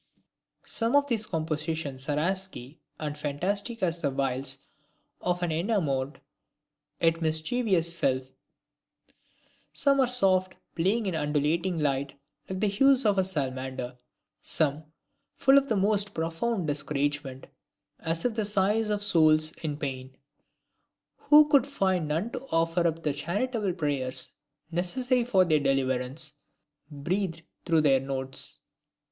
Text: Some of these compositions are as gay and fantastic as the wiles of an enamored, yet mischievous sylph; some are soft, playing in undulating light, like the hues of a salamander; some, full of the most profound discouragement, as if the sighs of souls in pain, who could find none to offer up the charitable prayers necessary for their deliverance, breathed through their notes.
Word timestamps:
Some 0.65 0.95
of 0.95 1.05
these 1.05 1.27
compositions 1.27 2.09
are 2.09 2.17
as 2.17 2.47
gay 2.47 2.79
and 2.99 3.15
fantastic 3.15 3.83
as 3.83 4.01
the 4.01 4.09
wiles 4.09 4.57
of 5.21 5.43
an 5.43 5.51
enamored, 5.51 6.19
yet 6.99 7.21
mischievous 7.21 7.95
sylph; 7.99 8.31
some 9.71 9.99
are 9.99 10.07
soft, 10.07 10.55
playing 10.75 11.05
in 11.05 11.13
undulating 11.15 11.77
light, 11.77 12.19
like 12.49 12.61
the 12.61 12.67
hues 12.67 13.05
of 13.05 13.19
a 13.19 13.23
salamander; 13.23 13.95
some, 14.41 14.85
full 15.35 15.55
of 15.55 15.69
the 15.69 15.75
most 15.77 16.15
profound 16.15 16.65
discouragement, 16.65 17.45
as 17.99 18.25
if 18.25 18.33
the 18.33 18.43
sighs 18.43 18.89
of 18.89 19.03
souls 19.03 19.51
in 19.57 19.77
pain, 19.77 20.17
who 21.17 21.47
could 21.47 21.67
find 21.67 22.07
none 22.07 22.31
to 22.31 22.47
offer 22.51 22.87
up 22.87 23.03
the 23.03 23.13
charitable 23.13 23.73
prayers 23.73 24.29
necessary 24.71 25.23
for 25.23 25.45
their 25.45 25.59
deliverance, 25.59 26.33
breathed 26.89 27.43
through 27.67 27.81
their 27.81 27.99
notes. 27.99 28.61